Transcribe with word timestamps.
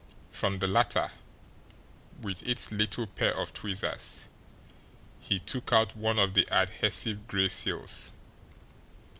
From 0.31 0.57
the 0.57 0.65
latter, 0.67 1.11
with 2.21 2.41
its 2.41 2.71
little 2.71 3.05
pair 3.05 3.35
of 3.37 3.53
tweezers, 3.53 4.27
he 5.19 5.37
took 5.37 5.71
out 5.71 5.95
one 5.95 6.17
of 6.17 6.33
the 6.33 6.47
adhesive 6.51 7.27
gray 7.27 7.49
seals. 7.49 8.11